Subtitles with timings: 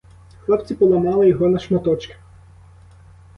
[0.43, 2.15] Хлопці поламали його на шматочки.